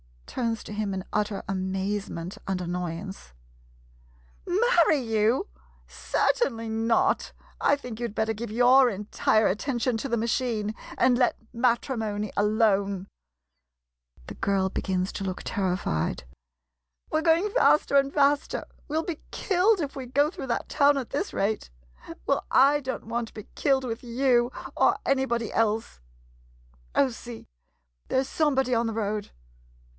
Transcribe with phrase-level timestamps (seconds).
[0.25, 3.33] [Turns to him in utter amazement and annoyance.]
[4.47, 5.47] Marry you?
[5.87, 7.33] Certainly not!
[7.59, 11.35] I think you 'd better give your entire attention to the ma chine and let
[11.53, 13.07] matrimony alone.
[14.27, 16.23] [The girl begins to look terrified.]
[17.11, 18.63] We 're going faster and faster.
[18.87, 21.69] We '11 be killed if we go through that town at this rate!
[22.25, 25.99] Well, / don't want to be killed with you or anybody else!
[26.95, 27.45] Oh, see—
[28.07, 29.29] there 's somebody on the road!